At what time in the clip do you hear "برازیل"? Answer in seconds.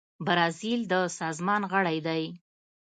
0.25-0.81